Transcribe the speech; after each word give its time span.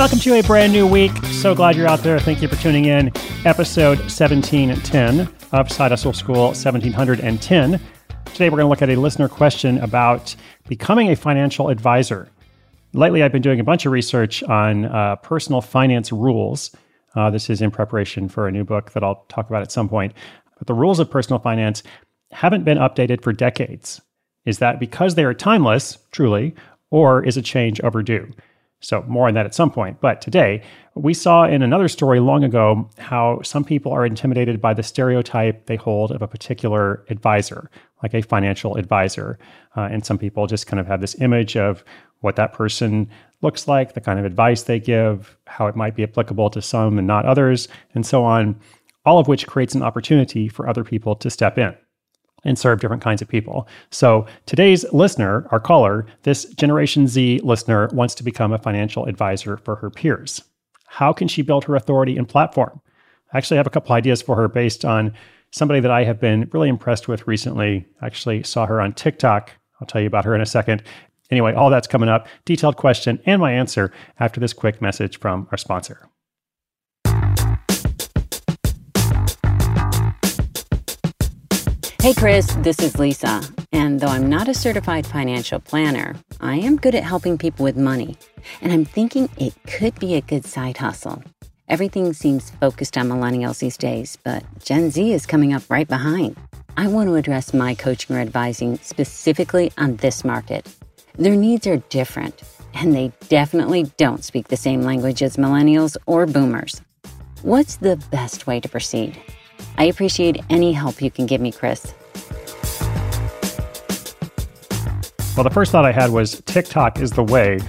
Welcome 0.00 0.20
to 0.20 0.38
a 0.38 0.42
brand 0.42 0.72
new 0.72 0.86
week. 0.86 1.14
So 1.26 1.54
glad 1.54 1.76
you're 1.76 1.86
out 1.86 1.98
there. 1.98 2.18
Thank 2.18 2.40
you 2.40 2.48
for 2.48 2.56
tuning 2.56 2.86
in. 2.86 3.08
Episode 3.44 3.98
1710 3.98 5.28
of 5.52 5.70
Side 5.70 5.90
Hustle 5.90 6.14
School 6.14 6.44
1710. 6.54 7.78
Today 8.24 8.48
we're 8.48 8.56
going 8.56 8.64
to 8.64 8.68
look 8.68 8.80
at 8.80 8.88
a 8.88 8.96
listener 8.96 9.28
question 9.28 9.76
about 9.76 10.34
becoming 10.68 11.10
a 11.10 11.16
financial 11.16 11.68
advisor. 11.68 12.30
Lately, 12.94 13.22
I've 13.22 13.30
been 13.30 13.42
doing 13.42 13.60
a 13.60 13.62
bunch 13.62 13.84
of 13.84 13.92
research 13.92 14.42
on 14.44 14.86
uh, 14.86 15.16
personal 15.16 15.60
finance 15.60 16.10
rules. 16.12 16.74
Uh, 17.14 17.28
this 17.28 17.50
is 17.50 17.60
in 17.60 17.70
preparation 17.70 18.26
for 18.26 18.48
a 18.48 18.50
new 18.50 18.64
book 18.64 18.92
that 18.92 19.04
I'll 19.04 19.26
talk 19.28 19.50
about 19.50 19.60
at 19.60 19.70
some 19.70 19.90
point. 19.90 20.14
But 20.56 20.66
the 20.66 20.72
rules 20.72 20.98
of 20.98 21.10
personal 21.10 21.40
finance 21.40 21.82
haven't 22.30 22.64
been 22.64 22.78
updated 22.78 23.22
for 23.22 23.34
decades. 23.34 24.00
Is 24.46 24.60
that 24.60 24.80
because 24.80 25.14
they 25.14 25.24
are 25.24 25.34
timeless, 25.34 25.98
truly, 26.10 26.54
or 26.90 27.22
is 27.22 27.36
a 27.36 27.42
change 27.42 27.82
overdue? 27.82 28.32
So, 28.80 29.04
more 29.06 29.28
on 29.28 29.34
that 29.34 29.44
at 29.46 29.54
some 29.54 29.70
point. 29.70 30.00
But 30.00 30.22
today, 30.22 30.62
we 30.94 31.12
saw 31.12 31.44
in 31.44 31.62
another 31.62 31.86
story 31.86 32.18
long 32.18 32.44
ago 32.44 32.88
how 32.98 33.40
some 33.42 33.62
people 33.62 33.92
are 33.92 34.06
intimidated 34.06 34.60
by 34.60 34.72
the 34.72 34.82
stereotype 34.82 35.66
they 35.66 35.76
hold 35.76 36.12
of 36.12 36.22
a 36.22 36.28
particular 36.28 37.04
advisor, 37.10 37.70
like 38.02 38.14
a 38.14 38.22
financial 38.22 38.76
advisor. 38.76 39.38
Uh, 39.76 39.82
and 39.82 40.04
some 40.04 40.16
people 40.16 40.46
just 40.46 40.66
kind 40.66 40.80
of 40.80 40.86
have 40.86 41.00
this 41.02 41.14
image 41.20 41.56
of 41.56 41.84
what 42.20 42.36
that 42.36 42.52
person 42.54 43.08
looks 43.42 43.68
like, 43.68 43.92
the 43.92 44.00
kind 44.00 44.18
of 44.18 44.24
advice 44.24 44.62
they 44.62 44.80
give, 44.80 45.36
how 45.46 45.66
it 45.66 45.76
might 45.76 45.94
be 45.94 46.02
applicable 46.02 46.48
to 46.50 46.62
some 46.62 46.98
and 46.98 47.06
not 47.06 47.26
others, 47.26 47.68
and 47.94 48.04
so 48.06 48.24
on, 48.24 48.58
all 49.04 49.18
of 49.18 49.28
which 49.28 49.46
creates 49.46 49.74
an 49.74 49.82
opportunity 49.82 50.48
for 50.48 50.68
other 50.68 50.84
people 50.84 51.14
to 51.14 51.30
step 51.30 51.58
in 51.58 51.74
and 52.44 52.58
serve 52.58 52.80
different 52.80 53.02
kinds 53.02 53.22
of 53.22 53.28
people. 53.28 53.68
So 53.90 54.26
today's 54.46 54.84
listener, 54.92 55.46
our 55.50 55.60
caller, 55.60 56.06
this 56.22 56.44
Generation 56.44 57.06
Z 57.06 57.40
listener 57.42 57.88
wants 57.92 58.14
to 58.16 58.24
become 58.24 58.52
a 58.52 58.58
financial 58.58 59.06
advisor 59.06 59.56
for 59.56 59.76
her 59.76 59.90
peers. 59.90 60.42
How 60.86 61.12
can 61.12 61.28
she 61.28 61.42
build 61.42 61.64
her 61.64 61.76
authority 61.76 62.16
and 62.16 62.28
platform? 62.28 62.80
I 63.32 63.38
actually 63.38 63.58
have 63.58 63.66
a 63.66 63.70
couple 63.70 63.94
ideas 63.94 64.22
for 64.22 64.36
her 64.36 64.48
based 64.48 64.84
on 64.84 65.14
somebody 65.52 65.80
that 65.80 65.90
I 65.90 66.04
have 66.04 66.20
been 66.20 66.48
really 66.52 66.68
impressed 66.68 67.08
with 67.08 67.26
recently. 67.26 67.86
I 68.00 68.06
actually 68.06 68.42
saw 68.42 68.66
her 68.66 68.80
on 68.80 68.92
TikTok. 68.92 69.52
I'll 69.80 69.86
tell 69.86 70.00
you 70.00 70.06
about 70.06 70.24
her 70.24 70.34
in 70.34 70.40
a 70.40 70.46
second. 70.46 70.82
Anyway, 71.30 71.54
all 71.54 71.70
that's 71.70 71.86
coming 71.86 72.08
up. 72.08 72.26
Detailed 72.44 72.76
question 72.76 73.20
and 73.24 73.40
my 73.40 73.52
answer 73.52 73.92
after 74.18 74.40
this 74.40 74.52
quick 74.52 74.82
message 74.82 75.18
from 75.18 75.46
our 75.52 75.58
sponsor. 75.58 76.09
Hey, 82.00 82.14
Chris, 82.14 82.46
this 82.60 82.78
is 82.78 82.98
Lisa. 82.98 83.42
And 83.72 84.00
though 84.00 84.06
I'm 84.06 84.30
not 84.30 84.48
a 84.48 84.54
certified 84.54 85.06
financial 85.06 85.60
planner, 85.60 86.16
I 86.40 86.54
am 86.54 86.78
good 86.78 86.94
at 86.94 87.04
helping 87.04 87.36
people 87.36 87.62
with 87.62 87.76
money. 87.76 88.16
And 88.62 88.72
I'm 88.72 88.86
thinking 88.86 89.28
it 89.36 89.52
could 89.66 90.00
be 90.00 90.14
a 90.14 90.22
good 90.22 90.46
side 90.46 90.78
hustle. 90.78 91.22
Everything 91.68 92.14
seems 92.14 92.48
focused 92.52 92.96
on 92.96 93.10
millennials 93.10 93.58
these 93.58 93.76
days, 93.76 94.16
but 94.24 94.42
Gen 94.64 94.90
Z 94.90 95.12
is 95.12 95.26
coming 95.26 95.52
up 95.52 95.62
right 95.68 95.86
behind. 95.86 96.38
I 96.74 96.88
want 96.88 97.10
to 97.10 97.16
address 97.16 97.52
my 97.52 97.74
coaching 97.74 98.16
or 98.16 98.20
advising 98.20 98.78
specifically 98.78 99.70
on 99.76 99.96
this 99.96 100.24
market. 100.24 100.74
Their 101.18 101.36
needs 101.36 101.66
are 101.66 101.82
different, 101.90 102.42
and 102.72 102.94
they 102.94 103.12
definitely 103.28 103.92
don't 103.98 104.24
speak 104.24 104.48
the 104.48 104.56
same 104.56 104.80
language 104.80 105.22
as 105.22 105.36
millennials 105.36 105.98
or 106.06 106.24
boomers. 106.24 106.80
What's 107.42 107.76
the 107.76 107.96
best 108.10 108.46
way 108.46 108.58
to 108.58 108.70
proceed? 108.70 109.20
I 109.80 109.84
appreciate 109.84 110.36
any 110.50 110.74
help 110.74 111.00
you 111.00 111.10
can 111.10 111.24
give 111.24 111.40
me, 111.40 111.50
Chris. 111.50 111.94
Well, 115.34 115.42
the 115.42 115.50
first 115.50 115.72
thought 115.72 115.86
I 115.86 115.92
had 115.92 116.10
was 116.10 116.42
TikTok 116.42 117.00
is 117.00 117.12
the 117.12 117.24
way, 117.24 117.60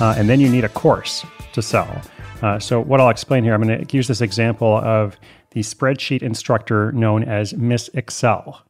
uh, 0.00 0.16
and 0.18 0.28
then 0.28 0.40
you 0.40 0.48
need 0.48 0.64
a 0.64 0.68
course 0.68 1.24
to 1.52 1.62
sell. 1.62 2.02
Uh, 2.42 2.58
so, 2.58 2.80
what 2.80 3.00
I'll 3.00 3.08
explain 3.08 3.44
here, 3.44 3.54
I'm 3.54 3.62
going 3.62 3.86
to 3.86 3.96
use 3.96 4.08
this 4.08 4.20
example 4.20 4.78
of 4.78 5.16
the 5.52 5.60
spreadsheet 5.60 6.24
instructor 6.24 6.90
known 6.90 7.22
as 7.22 7.54
Miss 7.54 7.88
Excel. 7.94 8.64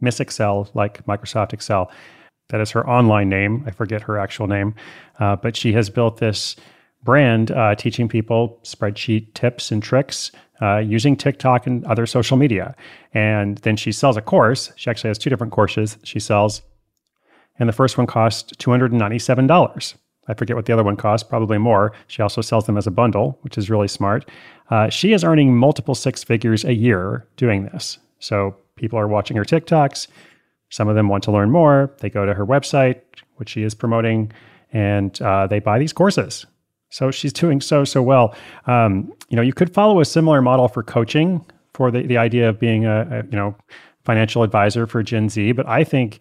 Miss 0.00 0.18
Excel, 0.18 0.70
like 0.72 1.04
Microsoft 1.04 1.52
Excel. 1.52 1.90
That 2.48 2.62
is 2.62 2.70
her 2.70 2.88
online 2.88 3.28
name. 3.28 3.62
I 3.66 3.72
forget 3.72 4.00
her 4.04 4.18
actual 4.18 4.46
name. 4.46 4.74
Uh, 5.20 5.36
but 5.36 5.54
she 5.54 5.74
has 5.74 5.90
built 5.90 6.16
this 6.16 6.56
brand 7.02 7.50
uh, 7.50 7.74
teaching 7.74 8.08
people 8.08 8.58
spreadsheet 8.64 9.32
tips 9.34 9.70
and 9.70 9.82
tricks 9.82 10.32
uh, 10.60 10.78
using 10.78 11.16
TikTok 11.16 11.66
and 11.66 11.84
other 11.86 12.06
social 12.06 12.36
media. 12.36 12.74
And 13.14 13.58
then 13.58 13.76
she 13.76 13.92
sells 13.92 14.16
a 14.16 14.22
course. 14.22 14.72
She 14.76 14.90
actually 14.90 15.08
has 15.08 15.18
two 15.18 15.30
different 15.30 15.52
courses 15.52 15.96
she 16.02 16.18
sells. 16.18 16.62
And 17.58 17.68
the 17.68 17.72
first 17.72 17.98
one 17.98 18.06
costs 18.06 18.52
$297. 18.56 19.94
I 20.28 20.34
forget 20.34 20.56
what 20.56 20.66
the 20.66 20.72
other 20.72 20.84
one 20.84 20.96
costs, 20.96 21.26
probably 21.26 21.58
more. 21.58 21.92
She 22.06 22.22
also 22.22 22.40
sells 22.40 22.66
them 22.66 22.76
as 22.76 22.86
a 22.86 22.90
bundle, 22.90 23.38
which 23.42 23.56
is 23.56 23.70
really 23.70 23.88
smart. 23.88 24.28
Uh, 24.70 24.90
she 24.90 25.12
is 25.12 25.24
earning 25.24 25.56
multiple 25.56 25.94
six 25.94 26.22
figures 26.22 26.64
a 26.64 26.74
year 26.74 27.26
doing 27.36 27.64
this. 27.64 27.98
So 28.18 28.54
people 28.76 28.98
are 28.98 29.08
watching 29.08 29.36
her 29.36 29.44
TikToks. 29.44 30.06
Some 30.70 30.88
of 30.88 30.96
them 30.96 31.08
want 31.08 31.24
to 31.24 31.32
learn 31.32 31.50
more. 31.50 31.94
They 32.00 32.10
go 32.10 32.26
to 32.26 32.34
her 32.34 32.44
website, 32.44 33.00
which 33.36 33.48
she 33.48 33.62
is 33.62 33.74
promoting, 33.74 34.30
and 34.72 35.20
uh, 35.22 35.46
they 35.46 35.60
buy 35.60 35.78
these 35.78 35.94
courses. 35.94 36.44
So 36.90 37.10
she's 37.10 37.32
doing 37.32 37.60
so 37.60 37.84
so 37.84 38.02
well. 38.02 38.34
Um, 38.66 39.12
you 39.28 39.36
know, 39.36 39.42
you 39.42 39.52
could 39.52 39.72
follow 39.72 40.00
a 40.00 40.04
similar 40.04 40.40
model 40.40 40.68
for 40.68 40.82
coaching 40.82 41.44
for 41.74 41.90
the, 41.90 42.02
the 42.02 42.18
idea 42.18 42.48
of 42.48 42.58
being 42.58 42.86
a, 42.86 43.02
a 43.10 43.16
you 43.24 43.36
know 43.36 43.54
financial 44.04 44.42
advisor 44.42 44.86
for 44.86 45.02
Gen 45.02 45.28
Z. 45.28 45.52
But 45.52 45.68
I 45.68 45.84
think 45.84 46.20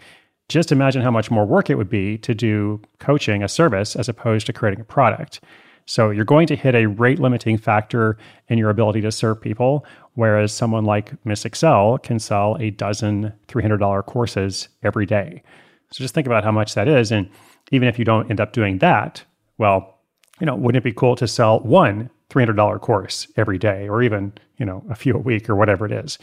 just 0.49 0.71
imagine 0.71 1.01
how 1.01 1.11
much 1.11 1.29
more 1.29 1.45
work 1.45 1.69
it 1.69 1.75
would 1.75 1.89
be 1.89 2.17
to 2.19 2.33
do 2.33 2.81
coaching 2.99 3.43
a 3.43 3.47
service 3.47 3.95
as 3.95 4.07
opposed 4.07 4.45
to 4.47 4.53
creating 4.53 4.81
a 4.81 4.85
product. 4.85 5.41
So 5.85 6.09
you're 6.09 6.25
going 6.25 6.47
to 6.47 6.55
hit 6.55 6.75
a 6.75 6.85
rate 6.85 7.19
limiting 7.19 7.57
factor 7.57 8.17
in 8.49 8.57
your 8.57 8.69
ability 8.69 9.01
to 9.01 9.11
serve 9.11 9.41
people, 9.41 9.85
whereas 10.15 10.53
someone 10.53 10.83
like 10.83 11.13
Miss 11.25 11.45
Excel 11.45 11.97
can 11.97 12.19
sell 12.19 12.57
a 12.59 12.71
dozen 12.71 13.31
$300 13.47 14.05
courses 14.05 14.67
every 14.83 15.05
day. 15.05 15.43
So 15.91 16.03
just 16.03 16.13
think 16.13 16.27
about 16.27 16.43
how 16.43 16.51
much 16.51 16.75
that 16.75 16.89
is. 16.89 17.11
And 17.11 17.29
even 17.71 17.87
if 17.87 17.97
you 17.97 18.03
don't 18.03 18.29
end 18.29 18.41
up 18.41 18.51
doing 18.51 18.79
that, 18.79 19.23
well, 19.57 19.96
you 20.39 20.45
know, 20.45 20.55
wouldn't 20.55 20.81
it 20.81 20.83
be 20.83 20.93
cool 20.93 21.15
to 21.15 21.27
sell 21.27 21.59
one 21.61 22.09
$300 22.29 22.81
course 22.81 23.27
every 23.37 23.57
day 23.57 23.87
or 23.87 24.01
even, 24.01 24.33
you 24.57 24.65
know, 24.65 24.83
a 24.89 24.95
few 24.95 25.15
a 25.15 25.19
week 25.19 25.49
or 25.49 25.55
whatever 25.55 25.85
it 25.85 25.91
is? 25.91 26.17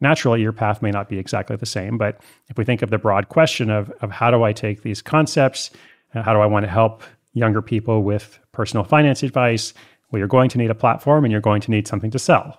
Naturally, 0.00 0.42
your 0.42 0.52
path 0.52 0.82
may 0.82 0.90
not 0.90 1.08
be 1.08 1.18
exactly 1.18 1.56
the 1.56 1.66
same, 1.66 1.96
but 1.96 2.20
if 2.48 2.58
we 2.58 2.64
think 2.64 2.82
of 2.82 2.90
the 2.90 2.98
broad 2.98 3.28
question 3.28 3.70
of, 3.70 3.90
of 4.00 4.10
how 4.10 4.30
do 4.30 4.42
I 4.42 4.52
take 4.52 4.82
these 4.82 5.00
concepts, 5.00 5.70
uh, 6.14 6.22
how 6.22 6.32
do 6.32 6.40
I 6.40 6.46
want 6.46 6.64
to 6.64 6.70
help 6.70 7.02
younger 7.34 7.62
people 7.62 8.02
with 8.02 8.38
personal 8.52 8.84
finance 8.84 9.22
advice, 9.22 9.72
well, 10.10 10.18
you're 10.18 10.28
going 10.28 10.50
to 10.50 10.58
need 10.58 10.70
a 10.70 10.74
platform 10.74 11.24
and 11.24 11.32
you're 11.32 11.40
going 11.40 11.60
to 11.62 11.70
need 11.70 11.86
something 11.86 12.10
to 12.10 12.18
sell. 12.18 12.58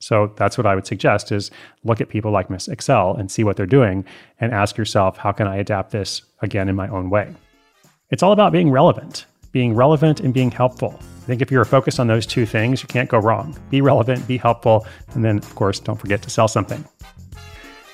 So 0.00 0.32
that's 0.36 0.56
what 0.56 0.66
I 0.66 0.74
would 0.74 0.86
suggest 0.86 1.32
is 1.32 1.50
look 1.82 2.00
at 2.00 2.08
people 2.08 2.30
like 2.30 2.50
Miss 2.50 2.68
Excel 2.68 3.14
and 3.16 3.30
see 3.30 3.42
what 3.44 3.56
they're 3.56 3.66
doing 3.66 4.04
and 4.40 4.52
ask 4.52 4.76
yourself, 4.76 5.16
how 5.16 5.32
can 5.32 5.48
I 5.48 5.56
adapt 5.56 5.90
this 5.90 6.22
again 6.40 6.68
in 6.68 6.76
my 6.76 6.88
own 6.88 7.10
way? 7.10 7.34
It's 8.10 8.22
all 8.22 8.32
about 8.32 8.52
being 8.52 8.70
relevant 8.70 9.26
being 9.52 9.74
relevant 9.74 10.20
and 10.20 10.32
being 10.32 10.50
helpful. 10.50 10.98
I 11.00 11.26
think 11.26 11.42
if 11.42 11.50
you're 11.50 11.64
focused 11.64 12.00
on 12.00 12.06
those 12.06 12.26
two 12.26 12.46
things, 12.46 12.82
you 12.82 12.88
can't 12.88 13.08
go 13.08 13.18
wrong. 13.18 13.56
Be 13.70 13.80
relevant, 13.80 14.26
be 14.26 14.38
helpful, 14.38 14.86
and 15.14 15.24
then, 15.24 15.38
of 15.38 15.54
course, 15.54 15.78
don't 15.80 15.98
forget 15.98 16.22
to 16.22 16.30
sell 16.30 16.48
something. 16.48 16.84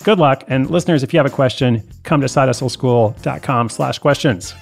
Good 0.04 0.18
luck, 0.18 0.44
and 0.48 0.70
listeners, 0.70 1.02
if 1.02 1.12
you 1.12 1.18
have 1.18 1.26
a 1.26 1.30
question, 1.30 1.82
come 2.02 2.20
to 2.20 2.26
sidehustleschool.com 2.26 3.68
slash 3.70 3.98
questions. 3.98 4.54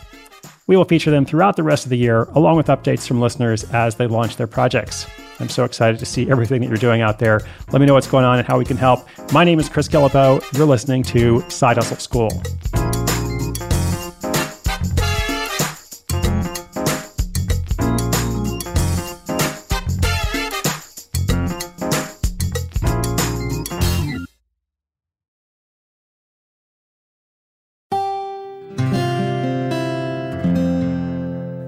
We 0.69 0.77
will 0.77 0.85
feature 0.85 1.11
them 1.11 1.27
throughout 1.27 1.57
the 1.57 1.65
rest 1.65 1.85
of 1.85 1.91
the 1.91 1.99
year, 1.99 2.23
along 2.35 2.57
with 2.57 2.69
updates 2.69 3.07
from 3.07 3.21
listeners 3.21 3.65
as 3.73 3.97
they 3.97 4.07
launch 4.07 4.37
their 4.37 4.47
projects. 4.47 5.07
I'm 5.41 5.49
so 5.49 5.65
excited 5.65 5.99
to 5.99 6.07
see 6.07 6.31
everything 6.31 6.61
that 6.61 6.69
you're 6.69 6.77
doing 6.77 7.03
out 7.03 7.19
there. 7.19 7.41
Let 7.73 7.81
me 7.81 7.87
know 7.87 7.95
what's 7.95 8.07
going 8.07 8.25
on 8.25 8.39
and 8.39 8.47
how 8.47 8.57
we 8.57 8.65
can 8.65 8.77
help. 8.77 9.07
My 9.33 9.43
name 9.43 9.59
is 9.59 9.69
Chris 9.69 9.89
Guillebeau. 9.89 10.41
You're 10.57 10.67
listening 10.67 11.03
to 11.05 11.41
Side 11.51 11.77
Hustle 11.77 11.97
School. 11.97 12.31